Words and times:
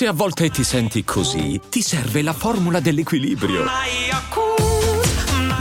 Se 0.00 0.06
a 0.06 0.14
volte 0.14 0.48
ti 0.48 0.64
senti 0.64 1.04
così, 1.04 1.60
ti 1.68 1.82
serve 1.82 2.22
la 2.22 2.32
formula 2.32 2.80
dell'equilibrio. 2.80 3.66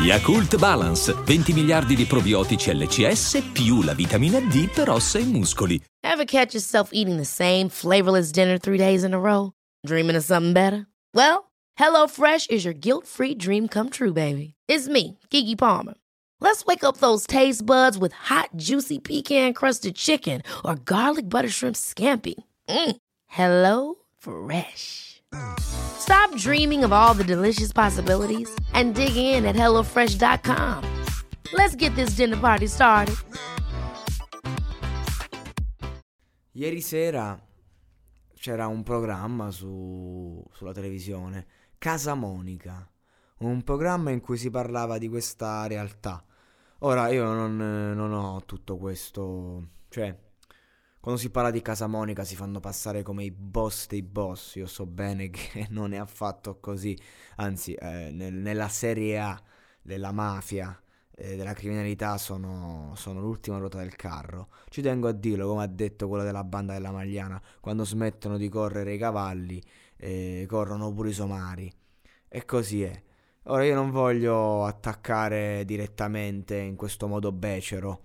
Yakult 0.01 0.55
Balance, 0.55 1.13
20 1.25 1.51
miliardi 1.51 1.93
di 1.93 2.05
probiotici 2.05 2.73
LCS 2.73 3.49
più 3.51 3.81
la 3.81 3.93
vitamina 3.93 4.39
D 4.39 4.69
per 4.69 4.91
ossa 4.91 5.19
e 5.19 5.25
muscoli. 5.25 5.77
Ever 5.99 6.23
catch 6.23 6.53
yourself 6.53 6.91
eating 6.93 7.17
the 7.17 7.25
same 7.25 7.67
flavorless 7.67 8.31
dinner 8.31 8.57
three 8.57 8.77
days 8.77 9.03
in 9.03 9.13
a 9.13 9.19
row? 9.19 9.51
Dreaming 9.85 10.15
of 10.15 10.23
something 10.23 10.53
better? 10.53 10.87
Well, 11.13 11.51
HelloFresh 11.77 12.49
is 12.49 12.63
your 12.63 12.73
guilt-free 12.73 13.35
dream 13.35 13.67
come 13.67 13.89
true, 13.89 14.13
baby. 14.13 14.53
It's 14.69 14.87
me, 14.87 15.19
Kiki 15.29 15.57
Palmer. 15.57 15.95
Let's 16.39 16.65
wake 16.65 16.85
up 16.85 16.99
those 17.01 17.27
taste 17.27 17.65
buds 17.65 17.97
with 17.97 18.13
hot, 18.13 18.51
juicy 18.55 18.99
pecan-crusted 18.99 19.95
chicken 19.95 20.43
or 20.63 20.75
garlic 20.75 21.27
butter 21.27 21.49
shrimp 21.49 21.75
scampi. 21.75 22.35
Mm. 22.69 22.95
Hello 23.27 23.98
Fresh. 24.19 25.21
Stop 25.59 26.35
dreaming 26.35 26.83
of 26.83 26.91
all 26.91 27.13
the 27.13 27.23
delicious 27.23 27.71
possibilities 27.71 28.49
and 28.73 28.93
dig 28.93 29.15
in 29.15 29.45
at 29.45 29.55
HelloFresh.com. 29.55 30.83
Let's 31.53 31.75
get 31.75 31.95
this 31.95 32.11
dinner 32.15 32.37
party 32.37 32.67
started. 32.67 33.15
Ieri 36.51 36.81
sera 36.81 37.39
c'era 38.35 38.67
un 38.67 38.83
programma 38.83 39.51
su, 39.51 40.43
sulla 40.51 40.73
televisione, 40.73 41.45
Casa 41.77 42.15
Monica, 42.15 42.89
un 43.39 43.63
programma 43.63 44.11
in 44.11 44.19
cui 44.19 44.37
si 44.37 44.49
parlava 44.49 44.97
di 44.97 45.07
questa 45.07 45.65
realtà. 45.67 46.23
Ora 46.79 47.09
io 47.09 47.33
non, 47.33 47.55
non 47.55 48.13
ho 48.13 48.43
tutto 48.45 48.77
questo, 48.77 49.67
cioè 49.89 50.13
quando 50.99 51.19
si 51.19 51.29
parla 51.29 51.49
di 51.49 51.61
Casa 51.61 51.87
Monica 51.87 52.23
si 52.25 52.35
fanno 52.35 52.59
passare 52.59 53.03
come 53.03 53.23
i 53.23 53.31
boss 53.31 53.87
dei 53.87 54.01
boss, 54.01 54.55
io 54.55 54.67
so 54.67 54.85
bene 54.85 55.29
che 55.31 55.67
non 55.69 55.93
è 55.93 55.97
affatto 55.97 56.59
così, 56.59 56.97
anzi 57.37 57.73
eh, 57.73 58.11
nel, 58.11 58.33
nella 58.33 58.67
serie 58.67 59.19
A 59.19 59.41
della 59.81 60.11
mafia, 60.11 60.77
eh, 61.15 61.35
della 61.35 61.53
criminalità 61.53 62.17
sono, 62.17 62.93
sono, 62.95 63.21
l'ultima 63.21 63.57
ruota 63.57 63.79
del 63.79 63.95
carro. 63.95 64.49
Ci 64.69 64.81
tengo 64.81 65.07
a 65.07 65.11
dirlo, 65.13 65.47
come 65.47 65.63
ha 65.63 65.67
detto 65.67 66.07
quello 66.07 66.23
della 66.23 66.43
banda 66.43 66.73
della 66.73 66.91
Magliana, 66.91 67.41
quando 67.61 67.85
smettono 67.85 68.37
di 68.37 68.49
correre 68.49 68.93
i 68.93 68.97
cavalli, 68.97 69.61
eh, 69.97 70.45
corrono 70.47 70.93
pure 70.93 71.09
i 71.09 71.13
somari. 71.13 71.71
E 72.27 72.45
così 72.45 72.83
è. 72.83 73.03
Ora 73.43 73.63
io 73.65 73.73
non 73.73 73.89
voglio 73.89 74.65
attaccare 74.65 75.63
direttamente 75.65 76.57
in 76.57 76.75
questo 76.75 77.07
modo 77.07 77.31
becero 77.31 78.03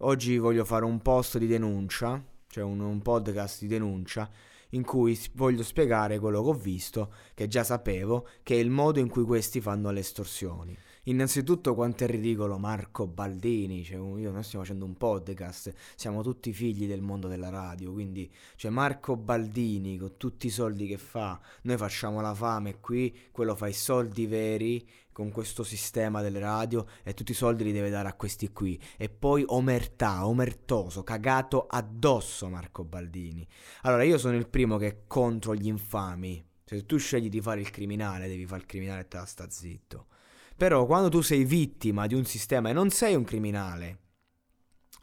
Oggi 0.00 0.36
voglio 0.36 0.66
fare 0.66 0.84
un 0.84 1.00
post 1.00 1.38
di 1.38 1.46
denuncia, 1.46 2.22
cioè 2.48 2.62
un, 2.62 2.80
un 2.80 3.00
podcast 3.00 3.60
di 3.62 3.66
denuncia, 3.66 4.30
in 4.70 4.82
cui 4.82 5.18
voglio 5.32 5.62
spiegare 5.62 6.18
quello 6.18 6.42
che 6.42 6.48
ho 6.50 6.52
visto, 6.52 7.14
che 7.32 7.48
già 7.48 7.64
sapevo, 7.64 8.28
che 8.42 8.56
è 8.56 8.58
il 8.58 8.68
modo 8.68 8.98
in 9.00 9.08
cui 9.08 9.24
questi 9.24 9.58
fanno 9.62 9.90
le 9.90 10.00
estorsioni. 10.00 10.76
Innanzitutto 11.04 11.74
quanto 11.74 12.04
è 12.04 12.08
ridicolo 12.08 12.58
Marco 12.58 13.06
Baldini, 13.06 13.84
cioè 13.84 13.96
io 13.96 14.30
noi 14.30 14.42
stiamo 14.42 14.64
facendo 14.64 14.84
un 14.84 14.98
podcast, 14.98 15.72
siamo 15.94 16.22
tutti 16.22 16.52
figli 16.52 16.86
del 16.86 17.00
mondo 17.00 17.26
della 17.26 17.48
radio, 17.48 17.90
quindi 17.90 18.30
cioè 18.56 18.70
Marco 18.70 19.16
Baldini 19.16 19.96
con 19.96 20.18
tutti 20.18 20.48
i 20.48 20.50
soldi 20.50 20.86
che 20.86 20.98
fa, 20.98 21.40
noi 21.62 21.78
facciamo 21.78 22.20
la 22.20 22.34
fame 22.34 22.80
qui, 22.80 23.16
quello 23.30 23.54
fa 23.54 23.66
i 23.66 23.72
soldi 23.72 24.26
veri 24.26 24.86
con 25.16 25.30
questo 25.30 25.64
sistema 25.64 26.20
delle 26.20 26.40
radio 26.40 26.84
e 27.02 27.14
tutti 27.14 27.32
i 27.32 27.34
soldi 27.34 27.64
li 27.64 27.72
deve 27.72 27.88
dare 27.88 28.06
a 28.06 28.12
questi 28.12 28.52
qui. 28.52 28.78
E 28.98 29.08
poi 29.08 29.42
omertà, 29.46 30.26
omertoso, 30.26 31.02
cagato 31.04 31.66
addosso 31.66 32.50
Marco 32.50 32.84
Baldini. 32.84 33.48
Allora 33.84 34.02
io 34.02 34.18
sono 34.18 34.36
il 34.36 34.46
primo 34.46 34.76
che 34.76 34.86
è 34.86 34.96
contro 35.06 35.54
gli 35.54 35.68
infami. 35.68 36.44
Se 36.66 36.84
tu 36.84 36.98
scegli 36.98 37.30
di 37.30 37.40
fare 37.40 37.60
il 37.60 37.70
criminale, 37.70 38.28
devi 38.28 38.44
fare 38.44 38.60
il 38.60 38.66
criminale 38.66 39.00
e 39.00 39.08
te 39.08 39.16
la 39.16 39.24
sta 39.24 39.48
zitto. 39.48 40.08
Però 40.54 40.84
quando 40.84 41.08
tu 41.08 41.22
sei 41.22 41.44
vittima 41.44 42.06
di 42.06 42.14
un 42.14 42.26
sistema 42.26 42.68
e 42.68 42.74
non 42.74 42.90
sei 42.90 43.14
un 43.14 43.24
criminale, 43.24 44.00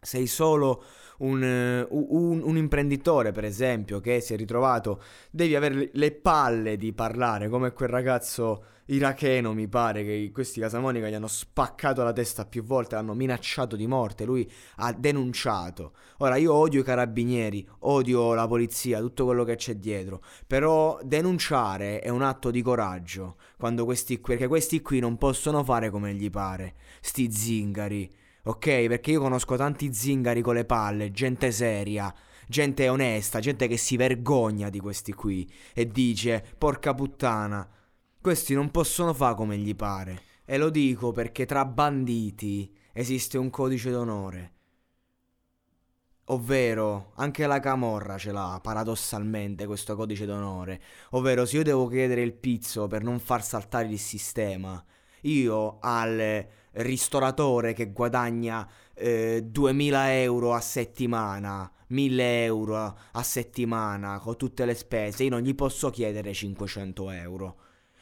sei 0.03 0.27
solo 0.27 0.83
un, 1.19 1.41
un, 1.89 2.41
un, 2.43 2.57
imprenditore, 2.57 3.31
per 3.31 3.45
esempio, 3.45 3.99
che 3.99 4.19
si 4.21 4.33
è 4.33 4.37
ritrovato, 4.37 5.01
devi 5.31 5.55
avere 5.55 5.89
le 5.93 6.11
palle 6.11 6.77
di 6.77 6.93
parlare 6.93 7.49
come 7.49 7.71
quel 7.71 7.89
ragazzo 7.89 8.65
iracheno, 8.87 9.53
mi 9.53 9.67
pare, 9.69 10.03
che 10.03 10.31
questi 10.33 10.59
Casamonica 10.59 11.07
gli 11.07 11.13
hanno 11.13 11.27
spaccato 11.27 12.03
la 12.03 12.11
testa 12.11 12.45
più 12.45 12.63
volte, 12.63 12.95
l'hanno 12.95 13.13
minacciato 13.13 13.75
di 13.75 13.87
morte, 13.87 14.25
lui 14.25 14.49
ha 14.77 14.91
denunciato. 14.91 15.93
Ora 16.17 16.35
io 16.35 16.53
odio 16.53 16.81
i 16.81 16.83
carabinieri, 16.83 17.67
odio 17.79 18.33
la 18.33 18.47
polizia, 18.47 18.99
tutto 18.99 19.25
quello 19.25 19.43
che 19.45 19.55
c'è 19.55 19.75
dietro, 19.75 20.21
però 20.45 20.99
denunciare 21.03 22.01
è 22.01 22.09
un 22.09 22.21
atto 22.21 22.51
di 22.51 22.61
coraggio, 22.61 23.37
questi, 23.85 24.19
perché 24.19 24.47
questi 24.47 24.81
qui 24.81 24.99
non 24.99 25.17
possono 25.17 25.63
fare 25.63 25.89
come 25.89 26.13
gli 26.13 26.29
pare, 26.29 26.73
sti 26.99 27.31
zingari 27.31 28.21
ok? 28.43 28.87
Perché 28.87 29.11
io 29.11 29.21
conosco 29.21 29.55
tanti 29.55 29.93
zingari 29.93 30.41
con 30.41 30.55
le 30.55 30.65
palle, 30.65 31.11
gente 31.11 31.51
seria, 31.51 32.13
gente 32.47 32.87
onesta, 32.89 33.39
gente 33.39 33.67
che 33.67 33.77
si 33.77 33.95
vergogna 33.97 34.69
di 34.69 34.79
questi 34.79 35.13
qui 35.13 35.51
e 35.73 35.87
dice, 35.87 36.43
porca 36.57 36.93
puttana, 36.93 37.67
questi 38.21 38.53
non 38.53 38.71
possono 38.71 39.13
fare 39.13 39.35
come 39.35 39.57
gli 39.57 39.75
pare. 39.75 40.21
E 40.45 40.57
lo 40.57 40.69
dico 40.69 41.11
perché 41.11 41.45
tra 41.45 41.65
banditi 41.65 42.73
esiste 42.91 43.37
un 43.37 43.49
codice 43.49 43.91
d'onore. 43.91 44.51
Ovvero, 46.27 47.11
anche 47.15 47.45
la 47.47 47.59
camorra 47.59 48.17
ce 48.17 48.31
l'ha, 48.31 48.57
paradossalmente, 48.61 49.65
questo 49.65 49.95
codice 49.95 50.25
d'onore. 50.25 50.81
Ovvero, 51.11 51.45
se 51.45 51.57
io 51.57 51.63
devo 51.63 51.87
chiedere 51.87 52.21
il 52.21 52.33
pizzo 52.33 52.87
per 52.87 53.03
non 53.03 53.19
far 53.19 53.43
saltare 53.43 53.87
il 53.89 53.99
sistema, 53.99 54.81
io 55.23 55.79
al 55.81 56.47
ristoratore 56.73 57.73
che 57.73 57.91
guadagna 57.91 58.67
eh, 58.93 59.43
2000 59.45 60.21
euro 60.21 60.53
a 60.53 60.61
settimana, 60.61 61.71
1000 61.87 62.43
euro 62.43 62.97
a 63.11 63.23
settimana 63.23 64.19
con 64.19 64.37
tutte 64.37 64.65
le 64.65 64.75
spese, 64.75 65.23
io 65.23 65.29
non 65.29 65.41
gli 65.41 65.55
posso 65.55 65.89
chiedere 65.89 66.33
500 66.33 67.09
euro. 67.11 67.57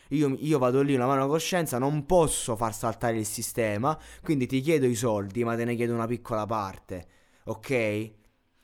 Io, 0.10 0.36
io, 0.40 0.60
vado 0.60 0.82
lì 0.82 0.94
una 0.94 1.06
mano 1.08 1.24
a 1.24 1.28
coscienza, 1.28 1.78
non 1.78 2.06
posso 2.06 2.58
far 2.58 2.74
saltare 2.76 3.18
il 3.18 3.26
sistema, 3.26 3.98
quindi 4.22 4.46
ti 4.46 4.60
chiedo 4.60 4.86
i 4.86 4.96
soldi, 4.96 5.44
ma 5.46 5.56
te 5.56 5.64
ne 5.64 5.76
chiedo 5.76 5.94
una 5.94 6.06
piccola 6.06 6.46
parte, 6.46 7.08
ok? 7.46 8.20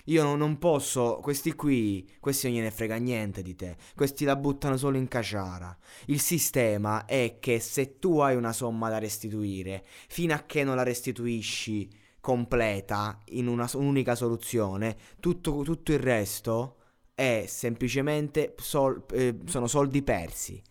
Io 0.10 0.36
non 0.36 0.58
posso, 0.58 1.20
questi 1.22 1.54
qui, 1.54 2.10
questi 2.22 2.48
non 2.48 2.56
gliene 2.56 2.72
frega 2.72 2.96
niente 2.96 3.42
di 3.42 3.56
te, 3.56 3.76
questi 3.94 4.24
la 4.24 4.38
buttano 4.38 4.78
solo 4.78 4.96
in 4.96 5.10
caciara. 5.10 5.78
Il 6.06 6.22
sistema 6.22 7.06
è 7.06 7.38
che 7.42 7.60
se 7.60 8.00
tu 8.00 8.20
hai 8.20 8.38
una 8.38 8.54
somma 8.54 8.90
da 8.90 9.00
restituire, 9.00 9.84
fino 10.08 10.34
a 10.34 10.44
che 10.46 10.64
non 10.64 10.78
la 10.78 10.84
restituisci 10.84 11.90
completa 12.22 13.20
in 13.32 13.48
una, 13.48 13.70
un'unica 13.74 14.16
soluzione, 14.16 14.96
tutto, 15.20 15.62
tutto 15.64 15.92
il 15.92 16.00
resto 16.00 16.76
è 17.14 17.44
semplicemente 17.46 18.56
sol, 18.58 19.04
eh, 19.12 19.40
sono 19.46 19.68
soldi 19.68 20.04
persi. 20.04 20.62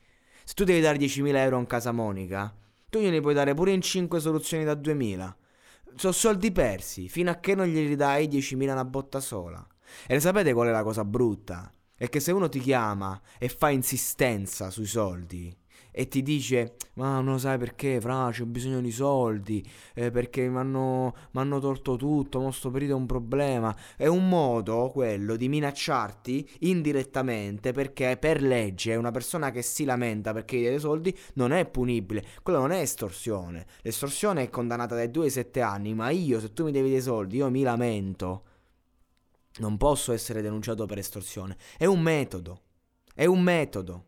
Se 0.44 0.54
tu 0.54 0.64
devi 0.64 0.80
dare 0.80 0.96
10.000 0.96 1.36
euro 1.36 1.56
a 1.56 1.58
un 1.58 1.66
casa 1.66 1.92
Monica, 1.92 2.56
tu 2.88 3.00
gliene 3.00 3.20
puoi 3.20 3.34
dare 3.34 3.52
pure 3.52 3.72
in 3.72 3.82
5 3.82 4.18
soluzioni 4.18 4.64
da 4.64 4.72
2.000 4.74 5.34
sono 5.96 6.12
soldi 6.12 6.52
persi 6.52 7.08
fino 7.08 7.30
a 7.30 7.36
che 7.36 7.54
non 7.54 7.66
gli 7.66 7.86
ridai 7.86 8.28
10.000 8.28 8.70
una 8.70 8.84
botta 8.84 9.20
sola. 9.20 9.66
E 10.06 10.20
sapete 10.20 10.52
qual 10.52 10.68
è 10.68 10.70
la 10.70 10.82
cosa 10.82 11.04
brutta? 11.04 11.72
È 11.96 12.08
che 12.08 12.20
se 12.20 12.32
uno 12.32 12.48
ti 12.48 12.60
chiama 12.60 13.20
e 13.38 13.48
fa 13.48 13.70
insistenza 13.70 14.70
sui 14.70 14.86
soldi, 14.86 15.56
e 15.98 16.08
ti 16.08 16.22
dice 16.22 16.76
ma 16.96 17.20
non 17.20 17.32
lo 17.32 17.38
sai 17.38 17.56
perché 17.56 18.02
fra 18.02 18.30
c'ho 18.30 18.44
bisogno 18.44 18.82
di 18.82 18.90
soldi 18.90 19.66
eh, 19.94 20.10
perché 20.10 20.46
mi 20.46 20.58
hanno 20.58 21.58
tolto 21.58 21.96
tutto 21.96 22.40
ma 22.42 22.52
sto 22.52 22.70
periodo 22.70 22.94
è 22.94 22.98
un 22.98 23.06
problema. 23.06 23.74
È 23.96 24.06
un 24.06 24.28
modo 24.28 24.90
quello 24.92 25.36
di 25.36 25.48
minacciarti 25.48 26.48
indirettamente 26.60 27.72
perché 27.72 28.18
per 28.18 28.42
legge 28.42 28.94
una 28.94 29.10
persona 29.10 29.50
che 29.50 29.62
si 29.62 29.84
lamenta 29.84 30.34
perché 30.34 30.58
gli 30.58 30.64
dai 30.64 30.78
soldi 30.78 31.16
non 31.34 31.52
è 31.52 31.64
punibile. 31.64 32.24
Quello 32.42 32.58
non 32.58 32.72
è 32.72 32.80
estorsione. 32.80 33.66
L'estorsione 33.80 34.42
è 34.42 34.50
condannata 34.50 34.94
dai 34.94 35.10
2 35.10 35.24
ai 35.24 35.30
7 35.30 35.60
anni 35.62 35.94
ma 35.94 36.10
io 36.10 36.40
se 36.40 36.52
tu 36.52 36.64
mi 36.64 36.72
devi 36.72 36.90
dei 36.90 37.00
soldi 37.00 37.36
io 37.36 37.48
mi 37.48 37.62
lamento. 37.62 38.44
Non 39.60 39.78
posso 39.78 40.12
essere 40.12 40.42
denunciato 40.42 40.84
per 40.84 40.98
estorsione. 40.98 41.56
È 41.78 41.86
un 41.86 42.00
metodo. 42.00 42.60
È 43.14 43.24
un 43.24 43.40
metodo 43.40 44.04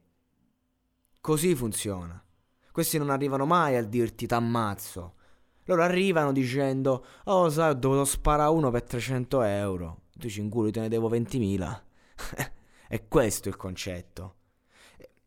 Così 1.28 1.54
funziona. 1.54 2.24
Questi 2.72 2.96
non 2.96 3.10
arrivano 3.10 3.44
mai 3.44 3.76
a 3.76 3.84
dirti 3.84 4.26
t'ammazzo. 4.26 5.16
Loro 5.64 5.82
arrivano 5.82 6.32
dicendo, 6.32 7.04
oh 7.24 7.50
sai, 7.50 7.68
ho 7.68 7.74
dovuto 7.74 8.06
sparare 8.06 8.50
uno 8.50 8.70
per 8.70 8.84
300 8.84 9.42
euro. 9.42 10.04
Tu 10.16 10.30
ci 10.30 10.40
inculi, 10.40 10.70
te 10.70 10.80
ne 10.80 10.88
devo 10.88 11.10
20.000. 11.10 11.80
è 12.88 13.06
questo 13.08 13.50
il 13.50 13.56
concetto. 13.56 14.36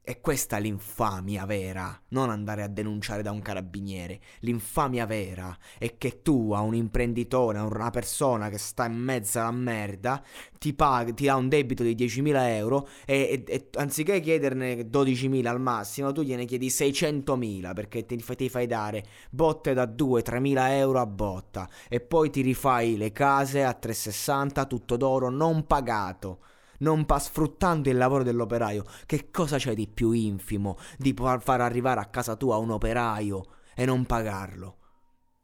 E 0.04 0.20
questa 0.20 0.58
è 0.58 0.60
l'infamia 0.60 1.46
vera, 1.46 1.96
non 2.10 2.32
andare 2.32 2.64
a 2.64 2.68
denunciare 2.68 3.22
da 3.22 3.30
un 3.30 3.40
carabiniere. 3.40 4.20
L'infamia 4.40 5.06
vera 5.06 5.56
è 5.78 5.96
che 6.00 6.24
tu 6.24 6.54
a 6.54 6.62
un 6.62 6.74
imprenditore, 6.74 7.60
a 7.60 7.64
una 7.66 7.92
persona 7.92 8.50
che 8.50 8.58
sta 8.58 8.88
in 8.88 8.96
mezzo 8.96 9.40
alla 9.40 9.52
merda, 9.52 10.24
ti, 10.58 10.74
paghi, 10.74 11.14
ti 11.14 11.26
dà 11.26 11.36
un 11.36 11.48
debito 11.48 11.84
di 11.84 11.94
10.000 11.94 12.34
euro 12.48 12.88
e, 13.06 13.44
e, 13.46 13.54
e 13.54 13.70
anziché 13.74 14.20
chiederne 14.22 14.90
12.000 14.90 15.46
al 15.46 15.62
massimo, 15.62 16.12
tu 16.12 16.24
gliene 16.24 16.46
chiedi 16.46 16.70
600.000 16.70 17.74
perché 17.76 18.04
ti, 18.04 18.18
ti 18.18 18.50
fai 18.50 18.66
dare 18.66 19.06
botte 19.30 19.76
da 19.76 19.86
2-3.000 19.86 20.70
euro 20.72 21.00
a 21.00 21.06
botta 21.06 21.70
e 21.88 22.00
poi 22.00 22.32
ti 22.32 22.42
rifai 22.42 22.98
le 22.98 23.12
case 23.12 23.64
a 23.64 23.74
360, 23.74 24.66
tutto 24.66 24.98
d'oro, 24.98 25.30
non 25.30 25.68
pagato 25.68 26.40
non 26.82 27.06
pa- 27.06 27.20
sfruttando 27.20 27.90
il 27.90 27.98
lavoro 27.98 28.24
dell'operaio. 28.24 28.86
Che 29.06 29.32
cosa 29.32 29.58
c'è 29.58 29.74
di 29.74 29.88
più 29.88 30.12
infimo 30.12 30.78
di 30.98 31.14
far 31.16 31.62
arrivare 31.62 32.00
a 32.00 32.06
casa 32.06 32.36
tua 32.36 32.58
un 32.58 32.72
operaio 32.72 33.44
e 33.76 33.86
non 33.86 34.06
pagarlo? 34.06 34.78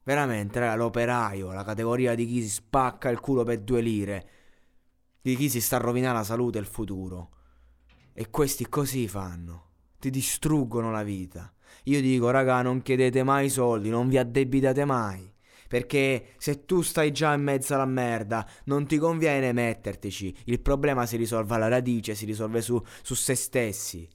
Veramente, 0.03 0.59
raga, 0.59 0.75
l'operaio, 0.75 1.51
la 1.51 1.63
categoria 1.63 2.15
di 2.15 2.25
chi 2.25 2.41
si 2.41 2.49
spacca 2.49 3.09
il 3.09 3.19
culo 3.19 3.43
per 3.43 3.59
due 3.59 3.81
lire, 3.81 4.29
di 5.21 5.35
chi 5.35 5.49
si 5.49 5.59
sta 5.59 5.77
rovinando 5.77 6.19
la 6.19 6.23
salute 6.23 6.57
e 6.57 6.61
il 6.61 6.67
futuro. 6.67 7.31
E 8.13 8.29
questi 8.29 8.69
così 8.69 9.07
fanno, 9.07 9.71
ti 9.99 10.09
distruggono 10.09 10.91
la 10.91 11.03
vita. 11.03 11.51
Io 11.83 11.99
dico, 12.01 12.29
raga, 12.29 12.61
non 12.61 12.81
chiedete 12.81 13.23
mai 13.23 13.49
soldi, 13.49 13.89
non 13.89 14.07
vi 14.07 14.17
addebitate 14.17 14.85
mai. 14.85 15.29
Perché 15.67 16.33
se 16.37 16.65
tu 16.65 16.81
stai 16.81 17.11
già 17.11 17.33
in 17.33 17.41
mezzo 17.41 17.73
alla 17.73 17.85
merda, 17.85 18.47
non 18.65 18.85
ti 18.87 18.97
conviene 18.97 19.51
mettertici. 19.51 20.35
Il 20.45 20.61
problema 20.61 21.05
si 21.05 21.17
risolve 21.17 21.55
alla 21.55 21.67
radice, 21.67 22.15
si 22.15 22.25
risolve 22.25 22.61
su, 22.61 22.81
su 23.01 23.13
se 23.13 23.35
stessi. 23.35 24.07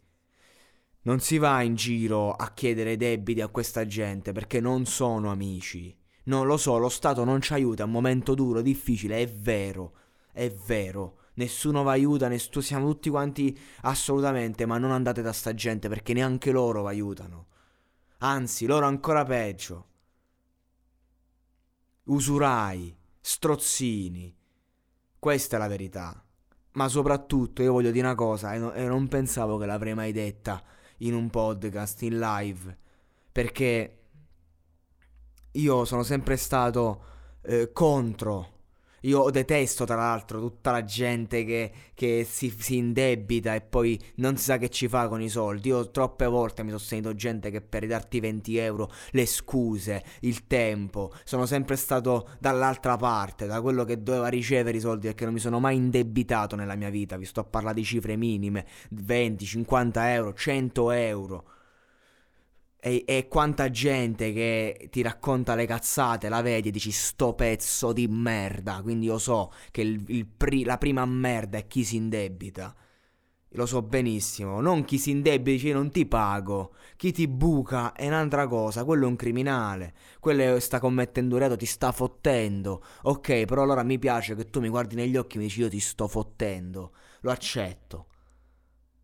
Non 1.02 1.20
si 1.20 1.38
va 1.38 1.62
in 1.62 1.74
giro 1.74 2.32
a 2.32 2.52
chiedere 2.52 2.96
debiti 2.96 3.40
a 3.40 3.48
questa 3.48 3.86
gente 3.86 4.32
perché 4.32 4.60
non 4.60 4.86
sono 4.86 5.30
amici. 5.30 5.94
Non 6.24 6.46
lo 6.46 6.56
so, 6.56 6.78
lo 6.78 6.88
Stato 6.88 7.24
non 7.24 7.40
ci 7.40 7.52
aiuta, 7.52 7.82
è 7.82 7.86
un 7.86 7.92
momento 7.92 8.34
duro, 8.34 8.62
difficile, 8.62 9.20
è 9.20 9.26
vero, 9.26 9.96
è 10.32 10.48
vero. 10.50 11.18
Nessuno 11.34 11.82
vi 11.82 11.88
aiuta, 11.88 12.28
nessuno, 12.28 12.62
siamo 12.62 12.86
tutti 12.86 13.10
quanti 13.10 13.58
assolutamente, 13.80 14.64
ma 14.64 14.78
non 14.78 14.92
andate 14.92 15.22
da 15.22 15.32
sta 15.32 15.52
gente 15.54 15.88
perché 15.88 16.12
neanche 16.12 16.52
loro 16.52 16.82
vi 16.82 16.88
aiutano. 16.90 17.46
Anzi, 18.18 18.66
loro 18.66 18.86
ancora 18.86 19.24
peggio 19.24 19.86
usurai, 22.04 22.96
strozzini. 23.20 24.34
Questa 25.18 25.56
è 25.56 25.58
la 25.58 25.68
verità. 25.68 26.24
Ma 26.72 26.88
soprattutto 26.88 27.62
io 27.62 27.72
voglio 27.72 27.90
dire 27.90 28.06
una 28.06 28.14
cosa 28.14 28.54
e, 28.54 28.58
no, 28.58 28.72
e 28.72 28.84
non 28.86 29.08
pensavo 29.08 29.58
che 29.58 29.66
l'avrei 29.66 29.94
mai 29.94 30.12
detta 30.12 30.62
in 30.98 31.14
un 31.14 31.28
podcast, 31.28 32.02
in 32.02 32.18
live, 32.18 32.78
perché 33.30 33.98
io 35.52 35.84
sono 35.84 36.02
sempre 36.02 36.36
stato 36.36 37.04
eh, 37.42 37.72
contro 37.72 38.51
io 39.02 39.30
detesto 39.30 39.84
tra 39.84 39.96
l'altro 39.96 40.40
tutta 40.40 40.70
la 40.70 40.84
gente 40.84 41.44
che, 41.44 41.72
che 41.94 42.26
si, 42.28 42.54
si, 42.56 42.76
indebita 42.76 43.54
e 43.54 43.60
poi 43.60 44.00
non 44.16 44.36
si 44.36 44.44
sa 44.44 44.58
che 44.58 44.68
ci 44.68 44.88
fa 44.88 45.08
con 45.08 45.20
i 45.20 45.28
soldi. 45.28 45.68
Io 45.68 45.90
troppe 45.90 46.26
volte 46.26 46.62
mi 46.62 46.68
sono 46.68 46.80
sentito 46.80 47.14
gente 47.14 47.50
che 47.50 47.60
per 47.60 47.86
darti 47.86 48.20
20 48.20 48.56
euro, 48.58 48.90
le 49.10 49.26
scuse, 49.26 50.02
il 50.20 50.46
tempo, 50.46 51.12
sono 51.24 51.46
sempre 51.46 51.76
stato 51.76 52.28
dall'altra 52.38 52.96
parte, 52.96 53.46
da 53.46 53.60
quello 53.60 53.84
che 53.84 54.02
doveva 54.02 54.28
ricevere 54.28 54.76
i 54.76 54.80
soldi 54.80 55.06
perché 55.06 55.24
non 55.24 55.34
mi 55.34 55.40
sono 55.40 55.60
mai 55.60 55.76
indebitato 55.76 56.56
nella 56.56 56.76
mia 56.76 56.90
vita. 56.90 57.16
Vi 57.16 57.24
sto 57.24 57.40
a 57.40 57.44
parlare 57.44 57.76
di 57.76 57.84
cifre 57.84 58.16
minime, 58.16 58.66
20, 58.90 59.44
50 59.44 60.12
euro, 60.12 60.34
100 60.34 60.90
euro. 60.92 61.44
E, 62.84 63.04
e, 63.06 63.28
quanta 63.28 63.70
gente 63.70 64.32
che 64.32 64.88
ti 64.90 65.02
racconta 65.02 65.54
le 65.54 65.66
cazzate, 65.66 66.28
la 66.28 66.42
vedi 66.42 66.68
e 66.68 66.70
dici 66.72 66.90
sto 66.90 67.32
pezzo 67.34 67.92
di 67.92 68.08
merda. 68.08 68.80
Quindi 68.82 69.06
io 69.06 69.18
so 69.18 69.52
che 69.70 69.82
il, 69.82 70.02
il 70.08 70.26
pri, 70.26 70.64
la 70.64 70.78
prima 70.78 71.04
merda 71.06 71.58
è 71.58 71.66
chi 71.68 71.84
si 71.84 71.94
indebita. 71.94 72.74
Lo 73.50 73.66
so 73.66 73.82
benissimo. 73.82 74.60
Non 74.60 74.84
chi 74.84 74.98
si 74.98 75.10
indebita 75.10 75.50
dice 75.50 75.72
non 75.72 75.90
ti 75.90 76.06
pago. 76.06 76.74
Chi 76.96 77.12
ti 77.12 77.28
buca 77.28 77.92
è 77.92 78.06
un'altra 78.08 78.48
cosa. 78.48 78.84
Quello 78.84 79.04
è 79.04 79.08
un 79.08 79.16
criminale. 79.16 79.94
Quello 80.18 80.58
sta 80.58 80.80
commettendo 80.80 81.34
un 81.34 81.40
reato, 81.40 81.56
ti 81.56 81.66
sta 81.66 81.92
fottendo. 81.92 82.82
Ok, 83.02 83.44
però 83.44 83.62
allora 83.62 83.82
mi 83.82 83.98
piace 83.98 84.34
che 84.34 84.50
tu 84.50 84.60
mi 84.60 84.68
guardi 84.68 84.96
negli 84.96 85.16
occhi 85.16 85.36
e 85.36 85.38
mi 85.38 85.46
dici 85.46 85.60
io 85.60 85.68
ti 85.68 85.80
sto 85.80 86.08
fottendo. 86.08 86.92
Lo 87.20 87.30
accetto. 87.30 88.06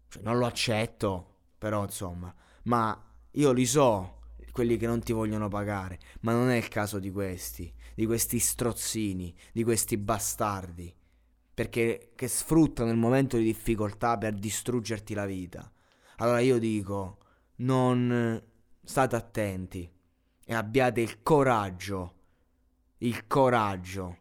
Cioè, 0.08 0.22
non 0.22 0.38
lo 0.38 0.46
accetto, 0.46 1.34
però 1.58 1.84
insomma. 1.84 2.34
Ma 2.64 3.07
io 3.32 3.52
li 3.52 3.66
so, 3.66 4.16
quelli 4.52 4.76
che 4.76 4.86
non 4.86 5.00
ti 5.00 5.12
vogliono 5.12 5.48
pagare, 5.48 5.98
ma 6.20 6.32
non 6.32 6.50
è 6.50 6.56
il 6.56 6.68
caso 6.68 6.98
di 6.98 7.10
questi, 7.10 7.72
di 7.94 8.06
questi 8.06 8.38
strozzini, 8.38 9.34
di 9.52 9.62
questi 9.62 9.96
bastardi, 9.96 10.92
perché 11.54 12.12
che 12.14 12.28
sfruttano 12.28 12.90
il 12.90 12.96
momento 12.96 13.36
di 13.36 13.44
difficoltà 13.44 14.18
per 14.18 14.34
distruggerti 14.34 15.14
la 15.14 15.26
vita. 15.26 15.70
Allora 16.16 16.40
io 16.40 16.58
dico, 16.58 17.18
non 17.56 18.42
state 18.82 19.16
attenti 19.16 19.88
e 20.44 20.54
abbiate 20.54 21.00
il 21.00 21.22
coraggio, 21.22 22.14
il 22.98 23.26
coraggio 23.26 24.16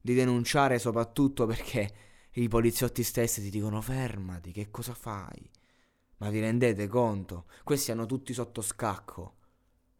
di 0.00 0.14
denunciare 0.14 0.78
soprattutto 0.78 1.46
perché 1.46 1.90
i 2.34 2.46
poliziotti 2.46 3.02
stessi 3.02 3.40
ti 3.42 3.50
dicono 3.50 3.80
fermati, 3.80 4.52
che 4.52 4.70
cosa 4.70 4.94
fai? 4.94 5.50
Ma 6.18 6.30
vi 6.30 6.40
rendete 6.40 6.86
conto? 6.86 7.46
Questi 7.62 7.90
hanno 7.90 8.06
tutti 8.06 8.32
sotto 8.32 8.62
scacco. 8.62 9.34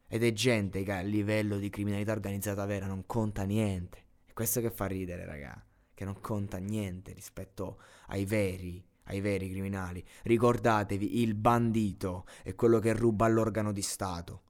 Ed 0.09 0.23
è 0.23 0.33
gente 0.33 0.83
che 0.83 0.93
a 0.93 1.01
livello 1.01 1.59
di 1.59 1.69
criminalità 1.69 2.13
organizzata 2.13 2.65
vera 2.65 2.87
non 2.87 3.05
conta 3.07 3.43
niente. 3.43 4.05
E 4.25 4.33
questo 4.33 4.61
che 4.61 4.71
fa 4.71 4.87
ridere, 4.87 5.25
raga. 5.25 5.63
Che 5.93 6.05
non 6.05 6.21
conta 6.21 6.59
niente 6.59 7.13
rispetto 7.13 7.81
ai 8.09 8.25
veri, 8.25 8.85
ai 9.05 9.21
veri 9.21 9.51
criminali. 9.51 10.05
Ricordatevi, 10.23 11.21
il 11.21 11.35
bandito 11.35 12.25
è 12.43 12.55
quello 12.55 12.79
che 12.79 12.93
ruba 12.93 13.29
l'organo 13.29 13.73
di 13.73 13.83
Stato. 13.83 14.43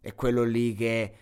È 0.00 0.14
quello 0.14 0.44
lì 0.44 0.74
che 0.74 1.14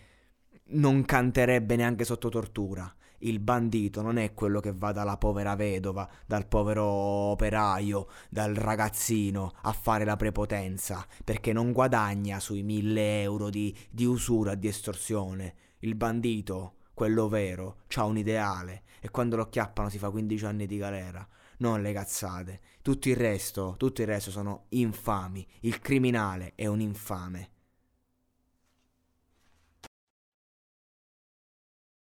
non 0.68 1.04
canterebbe 1.04 1.76
neanche 1.76 2.04
sotto 2.04 2.28
tortura 2.28 2.94
il 3.18 3.40
bandito 3.40 4.02
non 4.02 4.18
è 4.18 4.34
quello 4.34 4.60
che 4.60 4.72
va 4.72 4.92
dalla 4.92 5.16
povera 5.16 5.54
vedova, 5.54 6.08
dal 6.26 6.46
povero 6.46 6.84
operaio, 6.84 8.08
dal 8.28 8.54
ragazzino 8.54 9.52
a 9.62 9.72
fare 9.72 10.04
la 10.04 10.16
prepotenza, 10.16 11.06
perché 11.24 11.52
non 11.52 11.72
guadagna 11.72 12.40
sui 12.40 12.62
mille 12.62 13.22
euro 13.22 13.50
di, 13.50 13.76
di 13.90 14.04
usura, 14.04 14.54
di 14.54 14.68
estorsione. 14.68 15.54
Il 15.78 15.94
bandito, 15.94 16.74
quello 16.94 17.28
vero, 17.28 17.82
ha 17.94 18.04
un 18.04 18.18
ideale 18.18 18.82
e 19.00 19.10
quando 19.10 19.36
lo 19.36 19.48
chiappano 19.48 19.88
si 19.88 19.98
fa 19.98 20.10
15 20.10 20.44
anni 20.44 20.66
di 20.66 20.76
galera. 20.76 21.26
Non 21.58 21.80
le 21.80 21.92
cazzate. 21.92 22.60
Tutto 22.82 23.08
il 23.08 23.16
resto, 23.16 23.74
tutto 23.78 24.02
il 24.02 24.06
resto 24.06 24.30
sono 24.30 24.66
infami. 24.70 25.46
Il 25.60 25.80
criminale 25.80 26.52
è 26.54 26.66
un 26.66 26.80
infame. 26.80 27.50